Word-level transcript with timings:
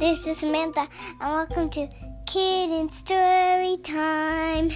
This 0.00 0.26
is 0.26 0.38
Samantha, 0.38 0.88
and 1.20 1.30
welcome 1.30 1.68
to 1.72 1.86
Kid 2.24 2.90
Story 2.90 3.76
Time. 3.84 4.70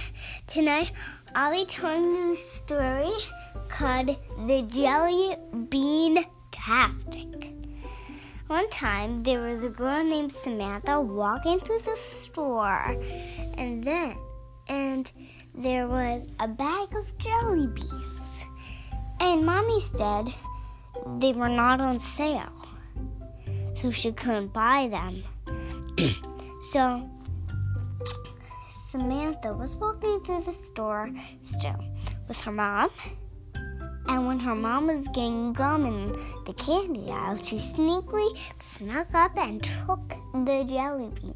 Tonight, 0.45 0.91
I'll 1.33 1.51
be 1.51 1.65
telling 1.65 2.03
you 2.03 2.33
a 2.33 2.35
story 2.35 3.11
called 3.67 4.15
The 4.45 4.61
Jelly 4.69 5.35
Bean 5.69 6.23
Tastic. 6.51 7.55
One 8.45 8.69
time, 8.69 9.23
there 9.23 9.41
was 9.41 9.63
a 9.63 9.69
girl 9.69 10.03
named 10.03 10.31
Samantha 10.31 11.01
walking 11.01 11.59
through 11.59 11.79
the 11.79 11.97
store, 11.97 12.95
and 13.57 13.83
then, 13.83 14.15
and 14.69 15.11
there 15.55 15.87
was 15.87 16.23
a 16.39 16.47
bag 16.47 16.95
of 16.95 17.17
jelly 17.17 17.65
beans. 17.65 18.45
And 19.19 19.43
mommy 19.43 19.81
said 19.81 20.31
they 21.17 21.33
were 21.33 21.49
not 21.49 21.81
on 21.81 21.97
sale 21.97 22.64
so 23.85 23.91
she 23.91 24.11
couldn't 24.11 24.51
buy 24.51 24.87
them. 24.87 25.23
so 26.71 27.07
Samantha 28.67 29.53
was 29.53 29.75
walking 29.75 30.19
through 30.21 30.41
the 30.41 30.51
store 30.51 31.11
still 31.43 31.79
with 32.27 32.41
her 32.41 32.51
mom. 32.51 32.89
And 34.07 34.25
when 34.25 34.39
her 34.39 34.55
mom 34.55 34.87
was 34.87 35.07
getting 35.09 35.53
gum 35.53 35.85
in 35.85 36.13
the 36.45 36.53
candy 36.53 37.11
aisle, 37.11 37.37
she 37.37 37.57
sneakily 37.57 38.35
snuck 38.59 39.13
up 39.13 39.37
and 39.37 39.61
took 39.61 40.09
the 40.33 40.65
jelly 40.67 41.11
beans. 41.21 41.35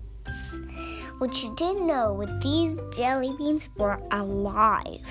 What 1.20 1.36
she 1.36 1.50
didn't 1.50 1.86
know 1.86 2.14
was 2.14 2.30
these 2.42 2.80
jelly 2.96 3.32
beans 3.38 3.70
were 3.78 4.00
alive. 4.10 5.06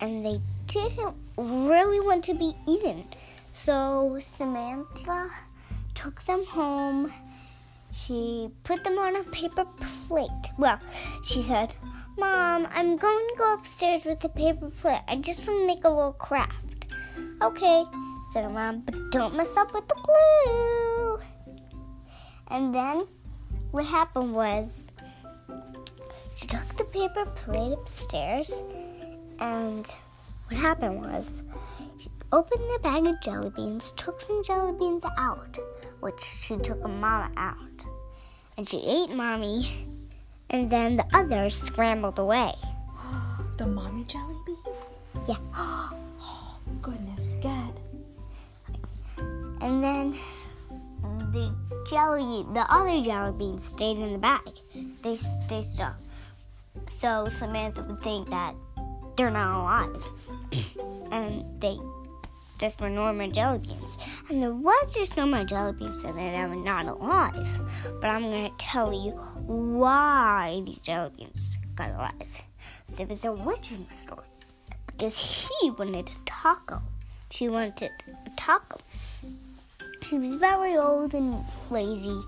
And 0.00 0.26
they 0.26 0.38
didn't 0.66 1.16
really 1.38 2.00
want 2.00 2.24
to 2.24 2.34
be 2.34 2.52
eaten. 2.68 3.04
So 3.52 4.18
Samantha 4.20 5.30
took 6.02 6.22
them 6.24 6.44
home. 6.46 7.12
She 7.92 8.48
put 8.64 8.82
them 8.82 8.98
on 8.98 9.14
a 9.16 9.22
paper 9.24 9.64
plate. 10.08 10.30
Well, 10.58 10.80
she 11.22 11.42
said, 11.42 11.74
Mom, 12.18 12.66
I'm 12.72 12.96
going 12.96 13.28
to 13.28 13.34
go 13.38 13.54
upstairs 13.54 14.04
with 14.04 14.18
the 14.18 14.28
paper 14.28 14.70
plate. 14.70 15.02
I 15.06 15.16
just 15.16 15.46
want 15.46 15.60
to 15.60 15.66
make 15.66 15.84
a 15.84 15.88
little 15.88 16.14
craft. 16.14 16.86
Okay, 17.40 17.84
said 18.32 18.44
her 18.44 18.50
mom, 18.50 18.80
but 18.80 19.12
don't 19.12 19.36
mess 19.36 19.56
up 19.56 19.72
with 19.72 19.86
the 19.86 19.94
glue. 19.94 21.20
And 22.48 22.74
then 22.74 23.02
what 23.70 23.84
happened 23.84 24.34
was 24.34 24.88
she 26.34 26.46
took 26.46 26.66
the 26.76 26.84
paper 26.84 27.26
plate 27.26 27.74
upstairs, 27.74 28.60
and 29.38 29.86
what 30.48 30.58
happened 30.58 31.04
was 31.04 31.44
she 31.98 32.10
opened 32.32 32.62
the 32.62 32.80
bag 32.82 33.06
of 33.06 33.20
jelly 33.22 33.50
beans, 33.50 33.92
took 33.92 34.20
some 34.20 34.42
jelly 34.44 34.72
beans 34.78 35.04
out 35.16 35.58
which 36.02 36.20
she 36.20 36.56
took 36.56 36.84
a 36.84 36.88
mama 36.88 37.30
out. 37.36 37.56
And 38.58 38.68
she 38.68 38.78
ate 38.84 39.14
mommy, 39.14 39.86
and 40.50 40.68
then 40.68 40.96
the 40.96 41.06
others 41.14 41.54
scrambled 41.54 42.18
away. 42.18 42.52
the 43.56 43.66
mommy 43.66 44.04
jelly 44.04 44.34
bean? 44.44 44.56
Yeah. 45.28 45.36
oh, 45.56 46.56
goodness, 46.82 47.36
good. 47.40 47.80
And 49.60 49.82
then 49.82 50.16
the 51.30 51.54
jelly, 51.88 52.44
the 52.52 52.66
other 52.68 53.00
jelly 53.00 53.32
beans 53.38 53.64
stayed 53.64 53.98
in 53.98 54.12
the 54.12 54.18
bag. 54.18 54.50
They 55.02 55.16
stay 55.16 55.62
stuck. 55.62 55.96
So 56.88 57.28
Samantha 57.36 57.82
would 57.84 58.02
think 58.02 58.28
that 58.30 58.56
they're 59.16 59.30
not 59.30 59.60
alive. 59.60 60.04
and 61.12 61.44
they 61.60 61.78
just 62.62 62.80
were 62.80 62.88
normal 62.88 63.28
jelly 63.28 63.58
beans. 63.58 63.98
And 64.28 64.40
there 64.40 64.54
was 64.54 64.94
just 64.94 65.16
normal 65.16 65.44
jelly 65.44 65.72
beans 65.72 66.00
that 66.04 66.14
they 66.14 66.30
were 66.46 66.54
not 66.54 66.86
alive. 66.86 67.60
But 68.00 68.08
I'm 68.08 68.22
going 68.22 68.48
to 68.48 68.56
tell 68.56 68.92
you 68.92 69.10
why 69.80 70.62
these 70.64 70.78
jelly 70.78 71.10
beans 71.16 71.58
got 71.74 71.90
alive. 71.90 72.42
There 72.96 73.08
was 73.08 73.24
a 73.24 73.32
witch 73.32 73.72
in 73.72 73.84
the 73.84 73.92
store 73.92 74.22
because 74.86 75.18
he 75.18 75.70
wanted 75.72 76.08
a 76.08 76.18
taco. 76.24 76.80
She 77.32 77.48
wanted 77.48 77.90
a 78.06 78.30
taco. 78.36 78.78
He 80.08 80.18
was 80.18 80.36
very 80.36 80.76
old 80.76 81.14
and 81.14 81.44
lazy. 81.68 82.20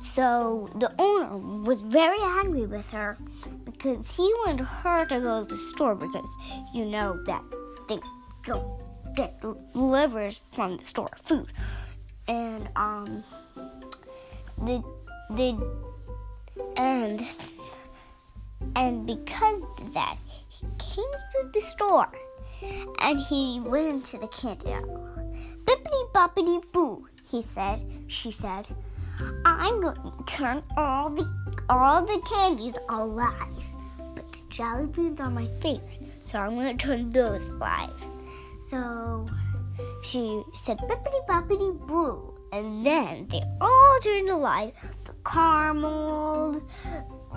So 0.00 0.70
the 0.76 0.94
owner 0.96 1.38
was 1.64 1.80
very 1.80 2.22
angry 2.22 2.66
with 2.66 2.88
her 2.90 3.18
because 3.64 4.14
he 4.14 4.32
wanted 4.46 4.62
her 4.62 5.06
to 5.06 5.18
go 5.18 5.42
to 5.42 5.48
the 5.48 5.56
store 5.56 5.96
because 5.96 6.30
you 6.72 6.84
know 6.84 7.20
that 7.26 7.42
things 7.88 8.06
go 8.44 8.85
get 9.16 9.40
delivers 9.40 10.42
from 10.52 10.76
the 10.76 10.84
store 10.84 11.10
food, 11.16 11.48
and 12.28 12.68
um, 12.76 13.24
the 14.58 14.82
the 15.30 15.58
and 16.76 17.24
and 18.76 19.06
because 19.06 19.62
of 19.78 19.94
that, 19.94 20.16
he 20.48 20.66
came 20.78 21.12
to 21.32 21.50
the 21.52 21.60
store, 21.62 22.12
and 23.00 23.18
he 23.18 23.60
went 23.64 23.88
into 23.88 24.18
the 24.18 24.28
candy 24.28 24.72
aisle. 24.72 25.02
Bippity 25.64 26.12
boppity 26.12 26.62
boo, 26.72 27.08
he 27.28 27.42
said. 27.42 27.82
She 28.06 28.30
said, 28.30 28.68
"I'm 29.44 29.80
going 29.80 29.94
to 29.94 30.24
turn 30.26 30.62
all 30.76 31.10
the 31.10 31.26
all 31.68 32.04
the 32.04 32.20
candies 32.30 32.76
alive, 32.88 33.64
but 34.14 34.30
the 34.32 34.38
jelly 34.50 34.86
beans 34.86 35.20
are 35.20 35.30
my 35.30 35.48
favorite, 35.60 36.04
so 36.24 36.38
I'm 36.38 36.54
going 36.54 36.76
to 36.76 36.86
turn 36.86 37.10
those 37.10 37.48
alive." 37.48 38.15
So 38.68 39.26
she 40.02 40.42
said 40.54 40.78
bippity 40.78 41.26
boppity 41.28 41.86
boo. 41.86 42.34
And 42.52 42.84
then 42.84 43.28
they 43.28 43.42
all 43.60 43.98
turned 44.02 44.28
alive. 44.28 44.72
The 45.04 45.14
caramel, 45.24 46.62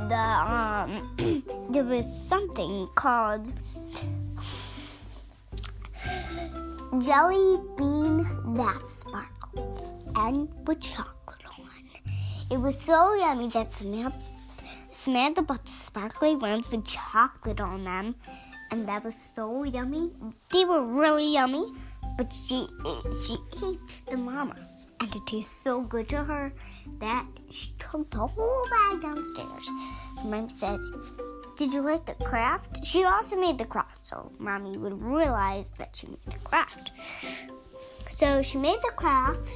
the 0.08 0.16
um 0.16 1.16
there 1.70 1.84
was 1.84 2.06
something 2.06 2.88
called 2.96 3.54
jelly 7.00 7.60
bean 7.78 8.24
that 8.56 8.88
sparkles 8.88 9.92
and 10.16 10.50
with 10.68 10.82
chocolate 10.82 11.44
on. 11.46 11.70
It 12.50 12.58
was 12.60 12.80
so 12.80 13.14
yummy 13.14 13.50
that 13.50 13.72
Samantha 13.72 14.18
Samantha 14.92 15.44
bought 15.44 15.64
the 15.66 15.72
sparkly 15.72 16.36
ones 16.36 16.72
with 16.72 16.86
chocolate 16.86 17.62
on 17.62 17.84
them 17.84 18.16
and 18.72 18.88
that 18.88 19.04
was 19.04 19.16
so 19.16 19.64
yummy. 19.64 20.12
They 20.52 20.66
were 20.66 20.84
really 20.84 21.34
yummy, 21.34 21.66
but 22.18 22.32
she 22.32 22.68
she 23.26 23.38
ate 23.64 24.06
the 24.10 24.18
mama, 24.18 24.56
and 25.00 25.16
it 25.16 25.26
tastes 25.26 25.56
so 25.64 25.82
good 25.82 26.10
to 26.10 26.24
her 26.24 26.54
that 27.00 27.26
she 27.50 27.72
took 27.80 28.10
the 28.12 28.28
whole 28.28 28.66
bag 28.70 29.02
downstairs. 29.02 29.70
Mom 30.24 30.50
said, 30.50 30.80
"Did 31.58 31.74
you 31.74 31.82
like 31.82 32.06
the 32.06 32.16
craft?" 32.24 32.86
She 32.86 33.04
also 33.04 33.36
made 33.36 33.58
the 33.58 33.66
craft, 33.66 34.08
so 34.08 34.32
mommy 34.40 34.78
would 34.78 35.02
realize 35.02 35.72
that 35.78 35.96
she 35.96 36.08
made 36.08 36.26
the 36.26 36.40
craft. 36.40 36.92
So 38.10 38.42
she 38.42 38.58
made 38.58 38.82
the 38.82 38.92
craft, 38.96 39.48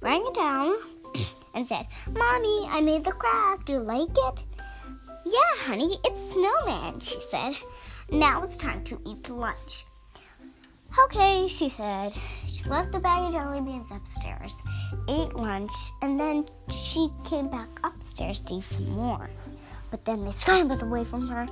rang 0.00 0.24
it 0.26 0.34
down, 0.34 0.76
and 1.54 1.66
said, 1.66 1.86
"Mommy, 2.06 2.68
I 2.70 2.80
made 2.80 3.04
the 3.04 3.12
craft. 3.12 3.66
Do 3.66 3.72
you 3.74 3.80
like 3.80 4.16
it?" 4.28 4.42
Yeah, 5.26 5.54
honey, 5.66 5.96
it's 6.04 6.32
snowman, 6.32 7.00
she 7.00 7.20
said. 7.20 7.54
Now 8.10 8.42
it's 8.42 8.56
time 8.56 8.82
to 8.84 8.98
eat 9.06 9.28
lunch. 9.28 9.84
Okay, 11.04 11.46
she 11.46 11.68
said. 11.68 12.14
She 12.46 12.64
left 12.64 12.90
the 12.92 12.98
bag 12.98 13.24
of 13.24 13.32
jelly 13.32 13.60
beans 13.60 13.90
upstairs, 13.90 14.54
ate 15.08 15.34
lunch, 15.34 15.72
and 16.00 16.18
then 16.18 16.46
she 16.70 17.10
came 17.26 17.48
back 17.48 17.68
upstairs 17.84 18.40
to 18.40 18.54
eat 18.54 18.64
some 18.64 18.88
more. 18.90 19.28
But 19.90 20.06
then 20.06 20.24
they 20.24 20.32
scrambled 20.32 20.82
away 20.82 21.04
from 21.04 21.28
her. 21.28 21.46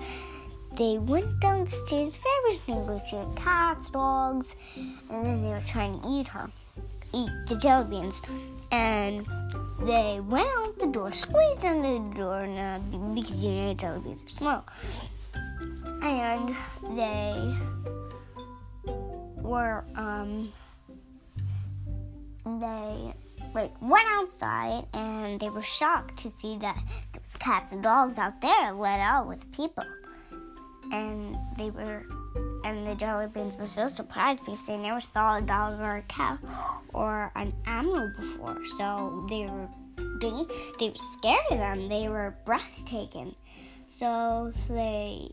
They 0.76 0.96
went 0.96 1.40
downstairs 1.40 2.16
very 2.16 2.56
sneakily. 2.56 3.06
She 3.06 3.16
had 3.16 3.36
cats, 3.36 3.90
dogs, 3.90 4.54
and 4.76 5.26
then 5.26 5.42
they 5.42 5.50
were 5.50 5.62
trying 5.66 6.00
to 6.00 6.08
eat 6.08 6.28
her, 6.28 6.50
eat 7.12 7.30
the 7.48 7.56
jelly 7.56 7.90
beans. 7.90 8.22
And 8.72 9.26
they 9.82 10.20
went 10.20 10.48
out 10.56 10.78
the 10.78 10.86
door, 10.86 11.12
squeezed 11.12 11.66
under 11.66 11.98
the 11.98 12.14
door, 12.14 12.40
and, 12.40 12.94
uh, 12.94 12.98
because 13.14 13.44
you 13.44 13.50
know 13.50 13.74
jelly 13.74 14.00
beans 14.00 14.24
are 14.24 14.28
small 14.28 14.64
and 16.08 16.56
they 16.96 17.54
were 19.42 19.84
um 19.94 20.52
they 22.44 23.12
like 23.54 23.72
went 23.80 24.06
outside 24.12 24.84
and 24.92 25.40
they 25.40 25.48
were 25.48 25.62
shocked 25.62 26.18
to 26.18 26.30
see 26.30 26.58
that 26.58 26.76
there 27.12 27.22
was 27.22 27.36
cats 27.36 27.72
and 27.72 27.82
dogs 27.82 28.18
out 28.18 28.40
there 28.40 28.72
let 28.72 29.00
out 29.00 29.26
with 29.26 29.50
people. 29.52 29.84
And 30.92 31.36
they 31.58 31.70
were 31.70 32.04
and 32.64 32.86
the 32.86 32.94
jelly 32.94 33.26
beans 33.28 33.56
were 33.56 33.66
so 33.66 33.88
surprised 33.88 34.40
because 34.40 34.64
they 34.66 34.76
never 34.76 35.00
saw 35.00 35.38
a 35.38 35.42
dog 35.42 35.80
or 35.80 35.96
a 35.96 36.02
cat 36.02 36.38
or 36.92 37.32
an 37.34 37.52
animal 37.66 38.12
before. 38.16 38.64
So 38.76 39.26
they 39.28 39.46
were 39.46 39.68
they, 40.20 40.30
they 40.78 40.88
were 40.90 40.94
scared 40.96 41.44
of 41.50 41.58
them. 41.58 41.88
They 41.88 42.08
were 42.08 42.36
breathtaking. 42.44 43.34
So 43.86 44.52
they 44.68 45.30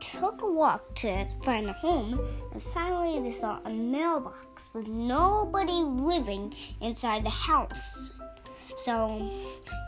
took 0.00 0.42
a 0.42 0.50
walk 0.50 0.94
to 0.96 1.26
find 1.42 1.68
a 1.68 1.72
home, 1.72 2.20
and 2.52 2.62
finally 2.62 3.20
they 3.20 3.34
saw 3.34 3.60
a 3.64 3.70
mailbox 3.70 4.68
with 4.72 4.88
nobody 4.88 5.72
living 5.72 6.52
inside 6.80 7.24
the 7.24 7.30
house. 7.30 8.10
So 8.76 9.30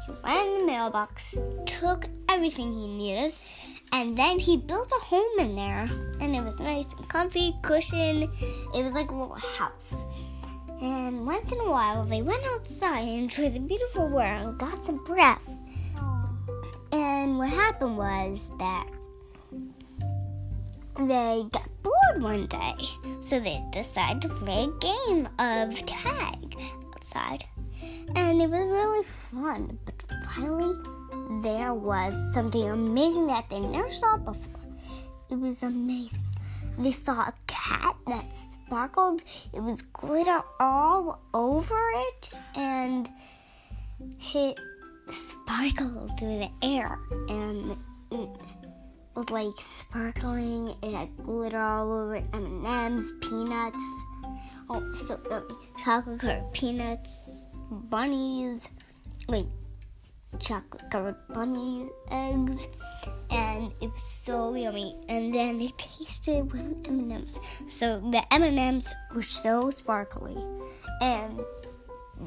he 0.07 0.13
went 0.25 0.49
in 0.49 0.59
the 0.61 0.67
mailbox, 0.67 1.37
took 1.67 2.07
everything 2.29 2.73
he 2.73 2.87
needed, 2.87 3.35
and 3.93 4.17
then 4.17 4.39
he 4.39 4.57
built 4.57 4.93
a 4.93 5.05
home 5.05 5.39
in 5.41 5.57
there. 5.57 5.89
And 6.21 6.35
it 6.35 6.43
was 6.43 6.59
nice 6.61 6.93
and 6.95 7.09
comfy, 7.09 7.55
cushioned. 7.63 8.25
It 8.75 8.83
was 8.83 8.95
like 8.95 9.11
a 9.11 9.15
little 9.15 9.35
house. 9.35 9.95
And 10.81 11.27
once 11.27 11.51
in 11.51 11.59
a 11.59 11.71
while, 11.71 12.05
they 12.05 12.23
went 12.23 12.45
outside 12.53 13.01
and 13.01 13.25
enjoyed 13.25 13.55
the 13.55 13.61
beautiful 13.61 14.09
world 14.09 14.49
and 14.49 14.59
got 14.59 14.83
some 14.83 15.03
breath. 15.05 15.49
And 16.93 17.39
what 17.39 17.51
happened 17.51 17.97
was 17.97 18.51
that 18.59 18.87
they 20.99 21.45
got 21.53 21.69
bored 21.83 22.23
one 22.23 22.47
day, 22.47 22.75
so 23.23 23.39
they 23.39 23.63
decided 23.71 24.23
to 24.23 24.29
play 24.29 24.65
a 24.65 24.81
game 24.81 25.29
of 25.39 25.87
tag 25.87 26.57
outside. 26.95 27.45
And 28.17 28.43
it 28.43 28.51
was 28.51 28.67
really 28.67 29.05
fun, 29.05 29.79
but 29.85 30.03
finally, 30.25 30.75
there 31.43 31.73
was 31.73 32.15
something 32.35 32.69
amazing 32.69 33.29
that 33.29 33.49
they 33.49 33.61
never 33.61 33.93
saw 33.93 34.17
before. 34.17 34.61
It 35.31 35.39
was 35.39 35.63
amazing. 35.63 36.25
They 36.79 36.93
saw 36.93 37.13
a 37.13 37.35
cat 37.47 37.97
that 38.07 38.33
sparkled. 38.33 39.23
It 39.53 39.63
was 39.63 39.83
glitter 39.83 40.41
all 40.59 41.21
over 41.33 41.79
it, 41.95 42.31
and 42.57 43.09
it 44.35 44.59
sparkled 45.11 46.19
through 46.19 46.39
the 46.39 46.51
air, 46.63 46.99
and 47.29 47.77
it 48.11 48.29
was 49.19 49.31
like 49.31 49.59
sparkling. 49.59 50.77
It 50.81 50.95
had 50.95 51.17
glitter 51.17 51.59
all 51.59 51.93
over 51.93 52.17
it. 52.17 52.25
M&Ms, 52.33 53.13
peanuts. 53.21 53.85
Oh, 54.71 54.93
so 54.95 55.21
uh, 55.31 55.41
chocolate 55.83 56.21
covered 56.21 56.53
peanuts, 56.53 57.47
bunnies, 57.71 58.69
like 59.27 59.47
chocolate 60.39 60.89
covered 60.91 61.17
bunny 61.31 61.89
eggs, 62.13 62.69
and 63.31 63.73
it 63.81 63.91
was 63.93 64.03
so 64.03 64.55
yummy. 64.55 64.95
And 65.09 65.35
then 65.35 65.59
they 65.59 65.73
tasted 65.77 66.53
with 66.53 66.87
M&Ms. 66.87 67.41
So 67.69 67.99
the 67.99 68.23
M&Ms 68.33 68.95
were 69.13 69.23
so 69.23 69.73
sparkly, 69.73 70.37
and 71.01 71.41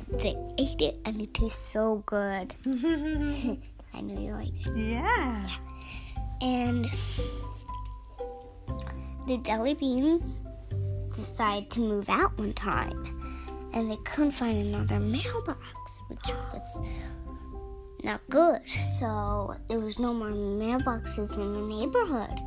they 0.09 0.35
ate 0.57 0.81
it, 0.81 0.99
and 1.05 1.21
it 1.21 1.33
tastes 1.33 1.65
so 1.71 2.03
good. 2.05 2.53
I 3.93 4.01
know 4.01 4.19
you 4.19 4.31
like 4.33 4.67
it. 4.67 4.75
Yeah. 4.75 5.49
And 6.41 6.85
the 9.27 9.37
jelly 9.43 9.75
beans 9.75 10.41
decided 11.15 11.69
to 11.71 11.81
move 11.81 12.09
out 12.09 12.37
one 12.37 12.53
time, 12.53 13.05
and 13.73 13.91
they 13.91 13.97
couldn't 13.97 14.31
find 14.31 14.73
another 14.73 14.99
mailbox, 14.99 16.01
which 16.07 16.29
was 16.51 16.79
not 18.03 18.21
good. 18.29 18.67
So 18.99 19.55
there 19.67 19.79
was 19.79 19.99
no 19.99 20.13
more 20.13 20.31
mailboxes 20.31 21.35
in 21.35 21.53
the 21.53 21.61
neighborhood. 21.61 22.39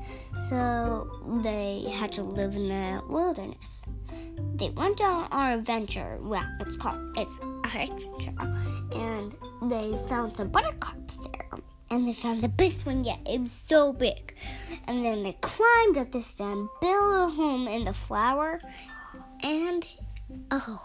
So 0.48 1.08
they 1.42 1.88
had 1.92 2.10
to 2.12 2.22
live 2.22 2.56
in 2.56 2.68
the 2.68 3.02
wilderness. 3.08 3.82
They 4.56 4.70
went 4.70 5.00
on 5.00 5.28
our 5.30 5.52
adventure. 5.52 6.18
Well, 6.20 6.46
it's 6.60 6.76
called 6.76 6.98
it's 7.16 7.38
our 7.38 7.82
adventure, 7.82 8.34
and 8.96 9.34
they 9.70 9.96
found 10.08 10.36
some 10.36 10.48
buttercups 10.48 11.18
there. 11.18 11.53
And 11.90 12.08
they 12.08 12.12
found 12.12 12.42
the 12.42 12.48
biggest 12.48 12.86
one 12.86 13.04
yet. 13.04 13.20
It 13.26 13.40
was 13.40 13.52
so 13.52 13.92
big. 13.92 14.34
And 14.86 15.04
then 15.04 15.22
they 15.22 15.36
climbed 15.40 15.98
up 15.98 16.12
the 16.12 16.22
stem, 16.22 16.68
built 16.80 17.14
a 17.14 17.28
home 17.28 17.68
in 17.68 17.84
the 17.84 17.92
flower, 17.92 18.60
and 19.42 19.86
oh, 20.50 20.82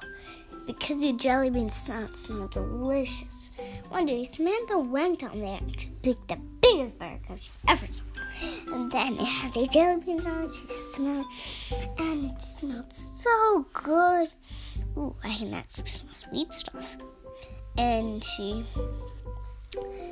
because 0.68 1.02
the 1.02 1.14
jelly 1.14 1.50
bean 1.50 1.70
smelled 1.70 2.14
smelled 2.14 2.52
delicious. 2.52 3.52
One 3.90 4.06
day 4.06 4.24
Samantha 4.24 4.78
went 4.78 5.24
on 5.24 5.40
there 5.40 5.58
and 5.58 5.80
she 5.80 5.90
picked 6.04 6.28
the 6.28 6.38
biggest 6.62 7.00
buttercup 7.00 7.40
she 7.40 7.52
ever 7.68 7.88
saw. 7.92 8.04
And 8.76 8.92
then 8.92 9.14
it 9.14 9.26
had 9.26 9.54
the 9.54 9.66
jelly 9.68 10.02
beans 10.02 10.28
on 10.28 10.44
it. 10.44 10.52
She 10.52 10.74
smelled, 10.74 11.26
and 11.98 12.32
it 12.32 12.44
smelled 12.44 12.94
so 12.94 13.66
good. 13.74 14.28
Ooh, 14.98 15.16
I 15.24 15.30
hate 15.30 15.52
that 15.52 15.72
smell 15.72 16.14
sweet 16.14 16.54
stuff. 16.54 16.98
And 17.78 18.24
she 18.24 18.66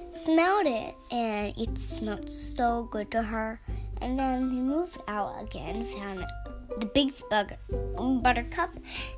smelled 0.09 0.67
it, 0.67 0.95
and 1.11 1.53
it 1.57 1.77
smelled 1.77 2.29
so 2.29 2.83
good 2.91 3.11
to 3.11 3.21
her. 3.21 3.61
And 4.01 4.17
then 4.17 4.49
they 4.49 4.59
moved 4.59 4.97
out 5.07 5.41
again, 5.41 5.85
found 5.85 6.25
the 6.79 6.85
biggest 6.85 7.29
bug- 7.29 7.55
buttercup 8.21 8.75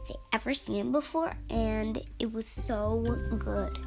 they 0.07 0.15
ever 0.31 0.53
seen 0.53 0.91
before, 0.91 1.33
and 1.50 2.00
it 2.19 2.31
was 2.31 2.47
so 2.47 3.03
good 3.38 3.77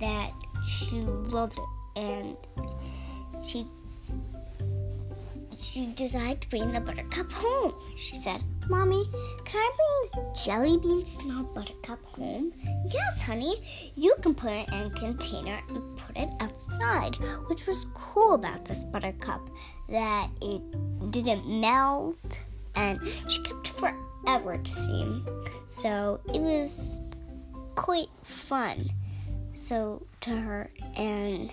that 0.00 0.32
she 0.66 1.00
loved 1.00 1.58
it, 1.58 2.00
and 2.00 2.36
she 3.44 3.66
she 5.56 5.86
decided 5.94 6.40
to 6.42 6.48
bring 6.48 6.72
the 6.72 6.80
buttercup 6.80 7.32
home. 7.32 7.74
She 7.96 8.14
said, 8.16 8.42
Mommy, 8.68 9.04
can 9.44 9.60
I 9.60 9.70
bring 9.76 10.24
this 10.24 10.44
jelly 10.44 10.76
bean 10.78 11.46
buttercup 11.54 12.04
home? 12.04 12.52
Yes, 12.92 13.22
honey. 13.22 13.62
You 13.94 14.14
can 14.20 14.34
put 14.34 14.52
it 14.52 14.68
in 14.68 14.86
a 14.86 14.90
container 14.90 15.60
and 15.68 15.96
put 15.96 16.16
it 16.16 16.28
outside, 16.40 17.16
which 17.46 17.66
was 17.66 17.86
cool 17.94 18.34
about 18.34 18.64
this 18.64 18.84
buttercup 18.84 19.48
that 19.88 20.28
it 20.42 20.62
didn't 21.10 21.48
melt 21.48 22.40
and 22.74 23.00
she 23.28 23.40
kept 23.42 23.68
it 23.68 23.72
forever 23.72 24.58
to 24.58 24.70
steam. 24.70 25.26
So 25.68 26.20
it 26.34 26.40
was 26.40 27.00
quite 27.76 28.10
fun. 28.22 28.90
So 29.54 30.06
to 30.22 30.30
her 30.30 30.70
and 30.96 31.50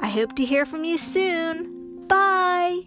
I 0.00 0.08
hope 0.08 0.34
to 0.36 0.44
hear 0.44 0.66
from 0.66 0.84
you 0.84 0.98
soon. 0.98 2.06
Bye! 2.08 2.86